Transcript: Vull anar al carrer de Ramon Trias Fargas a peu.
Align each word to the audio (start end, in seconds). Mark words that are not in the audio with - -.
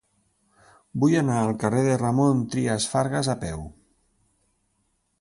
Vull 1.03 1.13
anar 1.19 1.35
al 1.41 1.53
carrer 1.65 1.85
de 1.89 1.99
Ramon 2.05 2.43
Trias 2.57 2.91
Fargas 2.97 3.33
a 3.35 3.39
peu. 3.47 3.65